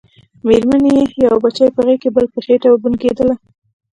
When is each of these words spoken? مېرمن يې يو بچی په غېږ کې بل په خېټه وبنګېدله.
مېرمن 0.47 0.83
يې 0.91 1.01
يو 1.25 1.35
بچی 1.43 1.67
په 1.75 1.81
غېږ 1.85 1.99
کې 2.01 2.09
بل 2.15 2.25
په 2.33 2.39
خېټه 2.45 2.67
وبنګېدله. 2.71 3.35